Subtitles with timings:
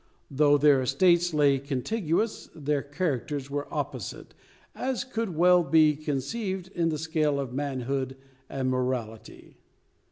[0.31, 4.33] Though their estates lay contiguous, their characters were as opposite,
[4.73, 8.17] as could well be conceived in the scale of manhood
[8.49, 9.57] and morality.